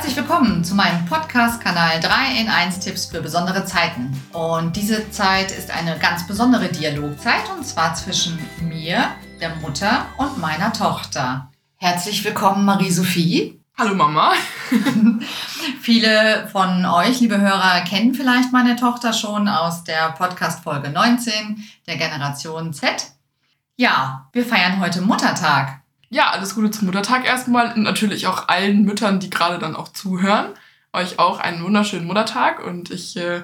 [0.00, 4.18] Herzlich willkommen zu meinem Podcast-Kanal 3 in 1 Tipps für besondere Zeiten.
[4.32, 9.10] Und diese Zeit ist eine ganz besondere Dialogzeit und zwar zwischen mir,
[9.42, 11.50] der Mutter und meiner Tochter.
[11.76, 13.60] Herzlich willkommen, Marie-Sophie.
[13.76, 14.32] Hallo Mama.
[15.82, 21.98] Viele von euch, liebe Hörer, kennen vielleicht meine Tochter schon aus der Podcast-Folge 19 der
[21.98, 23.12] Generation Z.
[23.76, 25.79] Ja, wir feiern heute Muttertag.
[26.12, 29.88] Ja, alles Gute zum Muttertag erstmal und natürlich auch allen Müttern, die gerade dann auch
[29.88, 30.54] zuhören.
[30.92, 33.42] Euch auch einen wunderschönen Muttertag und ich äh,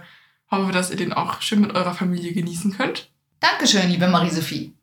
[0.51, 3.09] hoffe, dass ihr den auch schön mit eurer Familie genießen könnt.
[3.39, 4.75] Dankeschön, liebe Marie-Sophie.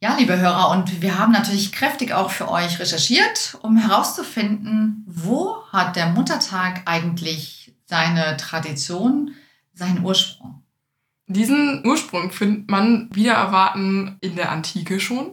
[0.00, 5.64] Ja, liebe Hörer, und wir haben natürlich kräftig auch für euch recherchiert, um herauszufinden, wo
[5.72, 9.32] hat der Muttertag eigentlich seine Tradition,
[9.74, 10.62] seinen Ursprung.
[11.26, 15.32] Diesen Ursprung findet man wieder erwarten in der Antike schon.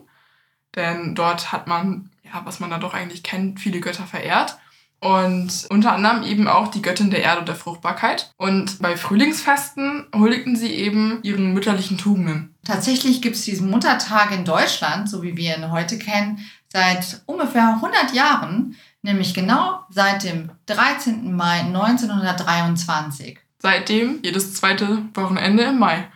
[0.76, 4.58] Denn dort hat man, ja, was man da doch eigentlich kennt, viele Götter verehrt.
[4.99, 8.32] Und unter anderem eben auch die Göttin der Erde und der Fruchtbarkeit.
[8.38, 12.55] Und bei Frühlingsfesten huldigten sie eben ihren mütterlichen Tugenden.
[12.66, 17.76] Tatsächlich gibt es diesen Muttertag in Deutschland, so wie wir ihn heute kennen, seit ungefähr
[17.76, 21.35] 100 Jahren, nämlich genau seit dem 13.
[21.35, 23.40] Mai 1923.
[23.60, 26.07] Seitdem jedes zweite Wochenende im Mai.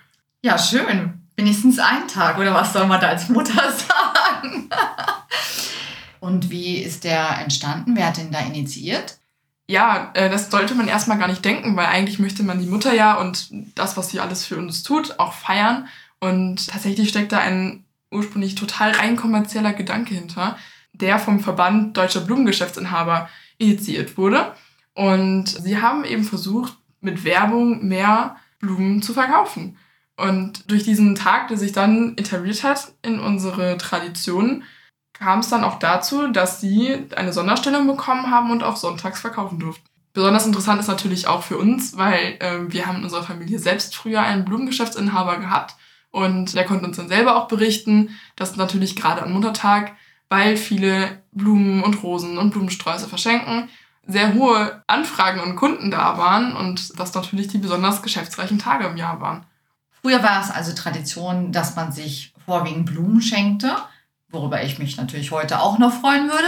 [0.42, 1.28] Ja, schön.
[1.36, 4.17] Wenigstens ein Tag, oder was soll man da als Mutter sagen?
[6.20, 7.96] Und wie ist der entstanden?
[7.96, 9.18] Wer hat den da initiiert?
[9.70, 12.94] Ja, äh, das sollte man erstmal gar nicht denken, weil eigentlich möchte man die Mutter
[12.94, 15.88] ja und das, was sie alles für uns tut, auch feiern.
[16.20, 20.58] Und tatsächlich steckt da ein ursprünglich total rein kommerzieller Gedanke hinter,
[20.94, 24.54] der vom Verband Deutscher Blumengeschäftsinhaber initiiert wurde.
[24.94, 29.78] Und sie haben eben versucht, mit Werbung mehr Blumen zu verkaufen.
[30.18, 34.64] Und durch diesen Tag, der sich dann etabliert hat in unsere Tradition,
[35.14, 39.60] kam es dann auch dazu, dass sie eine Sonderstellung bekommen haben und auch sonntags verkaufen
[39.60, 39.86] durften.
[40.14, 43.96] Besonders interessant ist natürlich auch für uns, weil äh, wir haben in unserer Familie selbst
[43.96, 45.76] früher einen Blumengeschäftsinhaber gehabt
[46.10, 49.96] und der konnte uns dann selber auch berichten, dass natürlich gerade am Muttertag,
[50.30, 53.70] weil viele Blumen und Rosen und Blumensträuße verschenken,
[54.08, 58.98] sehr hohe Anfragen und Kunden da waren und das natürlich die besonders geschäftsreichen Tage im
[58.98, 59.46] Jahr waren.
[60.08, 63.76] Früher war es also Tradition, dass man sich vorwiegend Blumen schenkte,
[64.30, 66.48] worüber ich mich natürlich heute auch noch freuen würde.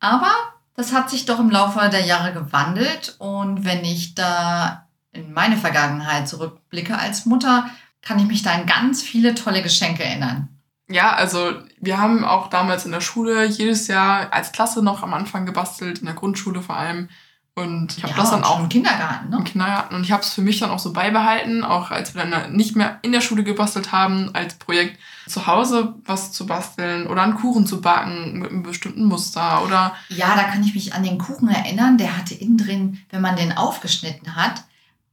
[0.00, 0.32] Aber
[0.72, 3.16] das hat sich doch im Laufe der Jahre gewandelt.
[3.18, 7.68] Und wenn ich da in meine Vergangenheit zurückblicke als Mutter,
[8.00, 10.48] kann ich mich da an ganz viele tolle Geschenke erinnern.
[10.88, 15.12] Ja, also wir haben auch damals in der Schule jedes Jahr als Klasse noch am
[15.12, 17.10] Anfang gebastelt, in der Grundschule vor allem.
[17.58, 19.38] Und ich habe ja, das dann auch im Kindergarten, ne?
[19.38, 19.94] Im Kindergarten.
[19.94, 22.76] Und ich habe es für mich dann auch so beibehalten, auch als wir dann nicht
[22.76, 27.34] mehr in der Schule gebastelt haben, als Projekt zu Hause was zu basteln oder einen
[27.34, 29.94] Kuchen zu backen mit einem bestimmten Muster oder.
[30.08, 31.98] Ja, da kann ich mich an den Kuchen erinnern.
[31.98, 34.62] Der hatte innen drin, wenn man den aufgeschnitten hat,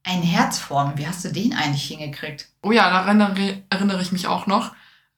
[0.03, 0.93] eine Herzform.
[0.97, 2.47] Wie hast du den eigentlich hingekriegt?
[2.61, 3.19] Oh ja, daran
[3.69, 4.71] erinnere ich mich auch noch.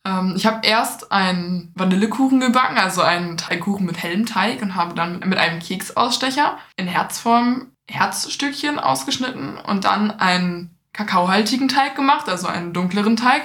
[0.08, 4.96] Ähm, ich habe erst einen Vanillekuchen gebacken, also einen Teigkuchen mit hellem Teig und habe
[4.96, 12.48] dann mit einem Keksausstecher in Herzform Herzstückchen ausgeschnitten und dann einen kakaohaltigen Teig gemacht, also
[12.48, 13.44] einen dunkleren Teig.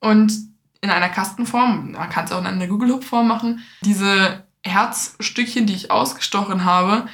[0.00, 0.32] Und
[0.80, 5.90] in einer Kastenform, man kann es auch in einer Google-Hub-Form machen, diese Herzstückchen, die ich
[5.90, 7.06] ausgestochen habe,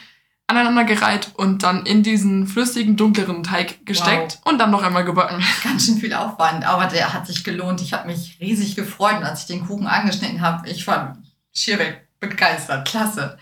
[0.53, 4.53] aneinandergereiht und dann in diesen flüssigen, dunkleren Teig gesteckt wow.
[4.53, 5.43] und dann noch einmal gebacken.
[5.65, 7.81] Ganz schön viel Aufwand, aber der hat sich gelohnt.
[7.81, 11.19] Ich habe mich riesig gefreut und als ich den Kuchen angeschnitten habe, ich war
[11.53, 11.79] schier
[12.21, 12.87] begeistert.
[12.87, 13.39] Klasse.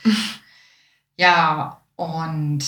[1.17, 2.65] ja, und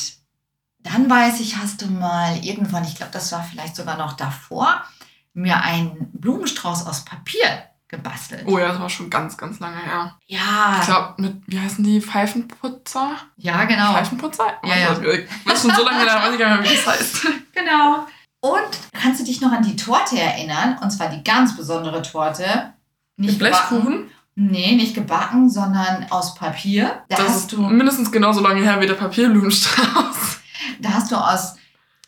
[0.80, 4.84] dann weiß ich, hast du mal irgendwann, ich glaube, das war vielleicht sogar noch davor,
[5.32, 8.42] mir einen Blumenstrauß aus Papier gebastelt.
[8.46, 10.16] Oh ja, das war schon ganz, ganz lange her.
[10.26, 10.78] Ja.
[10.80, 12.00] Ich glaube, mit, wie heißen die?
[12.00, 13.10] Pfeifenputzer?
[13.36, 13.92] Ja, genau.
[13.92, 14.46] Pfeifenputzer?
[14.64, 14.94] Ja, ja.
[15.44, 17.26] Das ist schon so lange her, weiß ich gar nicht mehr, wie das heißt.
[17.54, 18.06] Genau.
[18.40, 20.78] Und kannst du dich noch an die Torte erinnern?
[20.82, 22.72] Und zwar die ganz besondere Torte.
[23.16, 24.10] Nicht Blechkuchen?
[24.34, 27.04] Nee, nicht gebacken, sondern aus Papier.
[27.08, 30.40] Da das hast ist du mindestens genauso lange her wie der Papierblumenstrauß.
[30.80, 31.56] Da hast du aus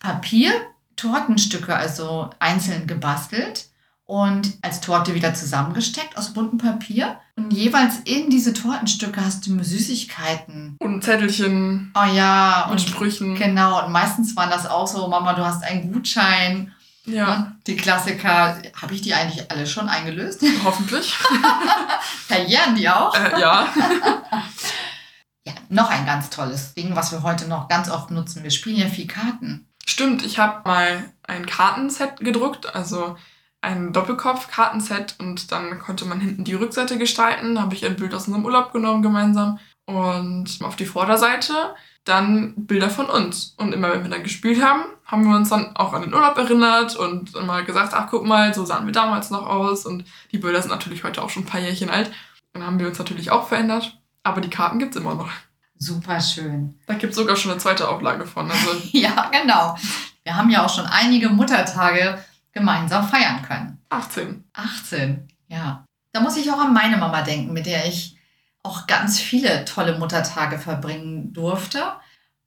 [0.01, 0.53] Papier
[0.97, 3.67] Tortenstücke, also einzeln gebastelt
[4.07, 7.19] und als Torte wieder zusammengesteckt aus buntem Papier.
[7.37, 10.77] Und jeweils in diese Tortenstücke hast du Süßigkeiten.
[10.79, 11.93] Und Zettelchen.
[11.95, 12.65] Oh ja.
[12.67, 13.35] Und, und Sprüchen.
[13.35, 13.85] Genau.
[13.85, 16.73] Und meistens waren das auch so, Mama, du hast einen Gutschein.
[17.07, 17.53] Ja.
[17.67, 20.43] Die Klassiker, habe ich die eigentlich alle schon eingelöst?
[20.65, 21.15] Hoffentlich.
[22.27, 23.15] Verjähren die auch?
[23.15, 23.69] Äh, ja.
[25.47, 28.43] ja, noch ein ganz tolles Ding, was wir heute noch ganz oft nutzen.
[28.43, 29.69] Wir spielen ja viel Karten.
[29.87, 33.17] Stimmt, ich habe mal ein Kartenset gedruckt, also
[33.65, 37.57] ein Doppelkopf-Kartenset und dann konnte man hinten die Rückseite gestalten.
[37.57, 41.75] Da habe ich ein Bild aus unserem Urlaub genommen gemeinsam Und auf die Vorderseite
[42.05, 43.55] dann Bilder von uns.
[43.57, 46.37] Und immer wenn wir dann gespielt haben, haben wir uns dann auch an den Urlaub
[46.37, 49.87] erinnert und immer gesagt, ach guck mal, so sahen wir damals noch aus.
[49.87, 52.13] Und die Bilder sind natürlich heute auch schon ein paar Jährchen alt.
[52.53, 53.99] Dann haben wir uns natürlich auch verändert.
[54.23, 55.31] Aber die Karten gibt es immer noch.
[55.79, 56.79] Super schön.
[56.87, 58.51] Da gibt es sogar schon eine zweite Auflage von.
[58.51, 59.77] Also ja, genau.
[60.23, 62.23] Wir haben ja auch schon einige Muttertage
[62.55, 63.83] gemeinsam feiern können.
[63.91, 64.45] 18.
[64.55, 65.85] 18, ja.
[66.13, 68.17] Da muss ich auch an meine Mama denken, mit der ich
[68.63, 71.83] auch ganz viele tolle Muttertage verbringen durfte.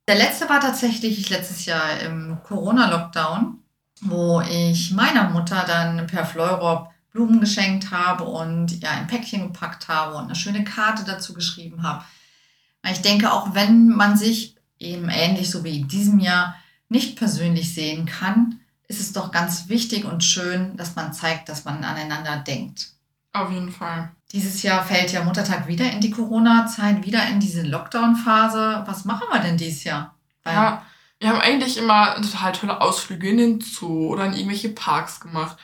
[0.07, 3.59] Der letzte war tatsächlich letztes Jahr im Corona-Lockdown,
[4.01, 9.88] wo ich meiner Mutter dann per Fleurop Blumen geschenkt habe und ja ein Päckchen gepackt
[9.88, 12.03] habe und eine schöne Karte dazu geschrieben habe.
[12.89, 16.56] Ich denke, auch wenn man sich eben ähnlich so wie in diesem Jahr
[16.89, 21.66] nicht persönlich sehen kann, ist es doch ganz wichtig und schön, dass man zeigt, dass
[21.66, 22.88] man aneinander denkt.
[23.34, 24.12] Auf jeden Fall.
[24.31, 28.84] Dieses Jahr fällt ja Muttertag wieder in die Corona-Zeit, wieder in diese Lockdown-Phase.
[28.86, 30.16] Was machen wir denn dieses Jahr?
[30.44, 30.86] Weil ja,
[31.19, 35.57] wir haben eigentlich immer total tolle Ausflüge in den Zoo oder in irgendwelche Parks gemacht.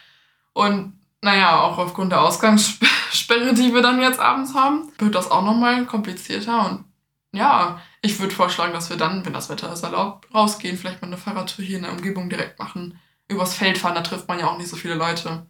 [0.54, 5.44] Und naja, auch aufgrund der Ausgangssperre, die wir dann jetzt abends haben, wird das auch
[5.44, 6.70] nochmal komplizierter.
[6.70, 6.86] Und
[7.34, 11.08] ja, ich würde vorschlagen, dass wir dann, wenn das Wetter es erlaubt, rausgehen, vielleicht mal
[11.08, 13.00] eine Fahrradtour hier in der Umgebung direkt machen.
[13.28, 15.46] Übers Feld fahren, da trifft man ja auch nicht so viele Leute.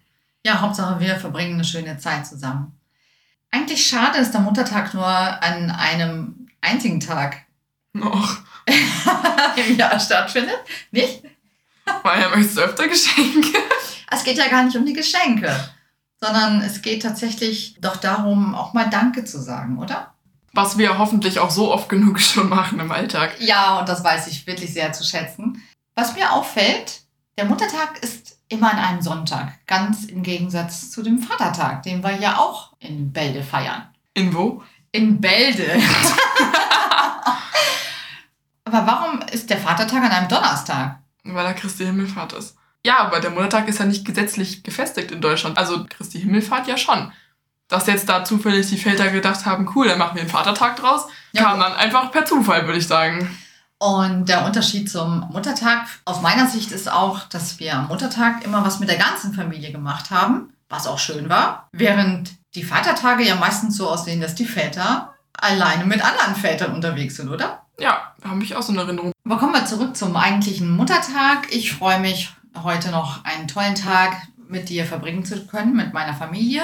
[0.45, 2.77] Ja, Hauptsache wir verbringen eine schöne Zeit zusammen.
[3.51, 7.43] Eigentlich schade, dass der Muttertag nur an einem einzigen Tag
[7.93, 8.37] noch
[9.55, 10.57] im Jahr stattfindet.
[10.91, 11.23] Nicht?
[12.03, 13.57] Weil er möchtest du öfter Geschenke.
[14.09, 15.53] Es geht ja gar nicht um die Geschenke,
[16.19, 20.13] sondern es geht tatsächlich doch darum, auch mal Danke zu sagen, oder?
[20.53, 23.35] Was wir hoffentlich auch so oft genug schon machen im Alltag.
[23.39, 25.61] Ja, und das weiß ich wirklich sehr zu schätzen.
[25.95, 27.02] Was mir auffällt,
[27.37, 32.19] der Muttertag ist immer an einem Sonntag, ganz im Gegensatz zu dem Vatertag, den wir
[32.19, 33.89] ja auch in Bälde feiern.
[34.13, 34.63] In wo?
[34.91, 35.65] In Bälde.
[38.65, 40.99] Aber warum ist der Vatertag an einem Donnerstag?
[41.23, 42.57] Weil er Christi Himmelfahrt ist.
[42.85, 45.57] Ja, aber der Muttertag ist ja nicht gesetzlich gefestigt in Deutschland.
[45.57, 47.13] Also Christi Himmelfahrt ja schon.
[47.69, 51.07] Dass jetzt da zufällig die Väter gedacht haben, cool, dann machen wir einen Vatertag draus,
[51.31, 51.43] ja.
[51.43, 53.29] kam dann einfach per Zufall, würde ich sagen.
[53.83, 58.63] Und der Unterschied zum Muttertag aus meiner Sicht ist auch, dass wir am Muttertag immer
[58.63, 61.67] was mit der ganzen Familie gemacht haben, was auch schön war.
[61.73, 67.17] Während die Vatertage ja meistens so aussehen, dass die Väter alleine mit anderen Vätern unterwegs
[67.17, 67.65] sind, oder?
[67.77, 69.11] Ja, habe ich auch so eine Erinnerung.
[69.25, 71.47] Aber kommen wir zurück zum eigentlichen Muttertag.
[71.51, 72.33] Ich freue mich
[72.63, 74.15] heute noch einen tollen Tag
[74.47, 76.61] mit dir verbringen zu können, mit meiner Familie.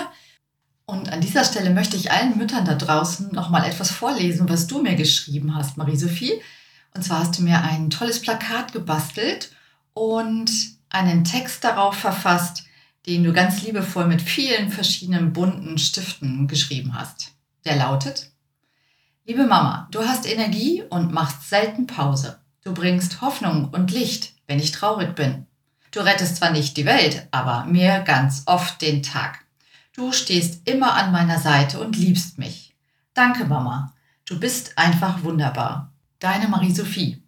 [0.85, 4.67] Und an dieser Stelle möchte ich allen Müttern da draußen noch mal etwas vorlesen, was
[4.67, 6.41] du mir geschrieben hast, Marie-Sophie.
[6.93, 9.51] Und zwar hast du mir ein tolles Plakat gebastelt
[9.93, 10.51] und
[10.89, 12.63] einen Text darauf verfasst,
[13.05, 17.31] den du ganz liebevoll mit vielen verschiedenen bunten Stiften geschrieben hast.
[17.65, 18.31] Der lautet,
[19.25, 22.39] Liebe Mama, du hast Energie und machst selten Pause.
[22.63, 25.45] Du bringst Hoffnung und Licht, wenn ich traurig bin.
[25.91, 29.45] Du rettest zwar nicht die Welt, aber mir ganz oft den Tag.
[29.95, 32.75] Du stehst immer an meiner Seite und liebst mich.
[33.13, 33.93] Danke, Mama.
[34.25, 35.91] Du bist einfach wunderbar.
[36.19, 37.23] Deine Marie-Sophie.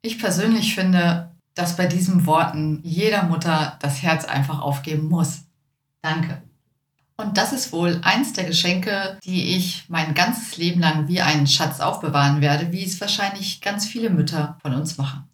[0.00, 5.44] Ich persönlich finde, dass bei diesen Worten jeder Mutter das Herz einfach aufgeben muss.
[6.00, 6.42] Danke.
[7.18, 11.46] Und das ist wohl eins der Geschenke, die ich mein ganzes Leben lang wie einen
[11.46, 15.24] Schatz aufbewahren werde, wie es wahrscheinlich ganz viele Mütter von uns machen.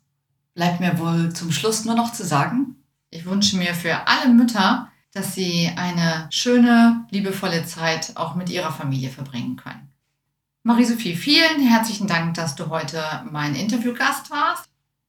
[0.55, 2.77] Bleibt mir wohl zum Schluss nur noch zu sagen,
[3.11, 8.73] ich wünsche mir für alle Mütter, dass sie eine schöne, liebevolle Zeit auch mit ihrer
[8.73, 9.92] Familie verbringen können.
[10.65, 14.69] Marie-Sophie, vielen herzlichen Dank, dass du heute mein Interviewgast warst.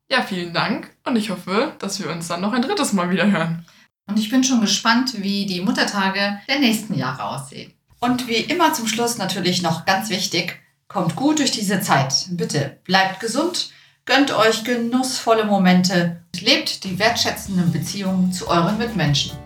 [0.10, 3.29] Ja, vielen Dank und ich hoffe, dass wir uns dann noch ein drittes Mal wieder
[3.29, 3.63] hören.
[4.07, 7.72] Und ich bin schon gespannt, wie die Muttertage der nächsten Jahre aussehen.
[8.00, 12.25] Und wie immer zum Schluss natürlich noch ganz wichtig, kommt gut durch diese Zeit.
[12.31, 13.69] Bitte bleibt gesund,
[14.05, 19.38] gönnt euch genussvolle Momente, lebt die wertschätzenden Beziehungen zu euren Mitmenschen.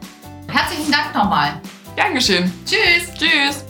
[0.48, 1.62] Herzlichen Dank nochmal.
[1.98, 2.52] Gern geschehen.
[2.66, 3.14] Tschüss.
[3.14, 3.67] Tschüss.